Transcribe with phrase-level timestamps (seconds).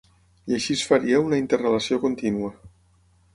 [0.51, 2.51] I així es faria una interrelació contínua.